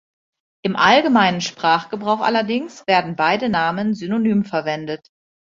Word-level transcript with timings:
Im 0.65 0.75
allgemeinen 0.77 1.41
Sprachgebrauch 1.41 2.21
allerdings 2.21 2.83
werden 2.87 3.15
beide 3.15 3.49
Namen 3.49 3.93
synonym 3.93 4.45
verwendet. 4.45 5.09